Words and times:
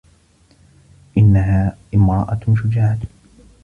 إنّها 1.17 1.75
امرأة 1.95 2.39
شجاعة. 2.63 2.99